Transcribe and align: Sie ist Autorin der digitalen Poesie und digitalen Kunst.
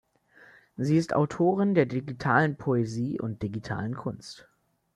Sie 0.77 0.97
ist 0.97 1.13
Autorin 1.13 1.75
der 1.75 1.85
digitalen 1.85 2.57
Poesie 2.57 3.19
und 3.21 3.43
digitalen 3.43 3.93
Kunst. 3.95 4.49